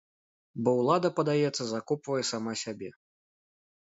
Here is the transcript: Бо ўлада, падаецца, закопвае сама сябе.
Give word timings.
Бо 0.67 0.71
ўлада, 0.79 1.11
падаецца, 1.21 1.63
закопвае 1.75 2.23
сама 2.33 2.51
сябе. 2.67 2.89